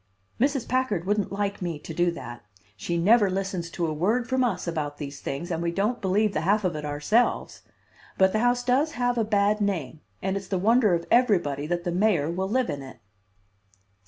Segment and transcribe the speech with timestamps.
[0.39, 0.67] "Mrs.
[0.67, 2.41] Packard wouldn't like me to do that.
[2.75, 6.33] She never listens to a word from us about these things, and we don't believe
[6.33, 7.61] the half of it ourselves;
[8.17, 11.83] but the house does have a bad name, and it's the wonder of everybody that
[11.83, 12.97] the mayor will live in it."